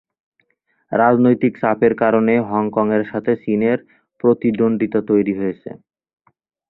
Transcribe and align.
রাজনৈতিক 0.91 1.53
চাপের 1.61 1.93
কারণে 2.01 2.33
হংকংয়ের 2.49 3.03
সাথে 3.11 3.31
চীনের 3.43 3.79
প্রতিদ্বন্দ্বিতা 4.23 4.99
তৈরি 5.09 5.33
হয়েছে। 5.39 5.69